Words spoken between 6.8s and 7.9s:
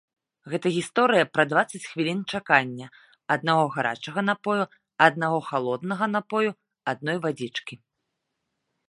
адной вадзічкі.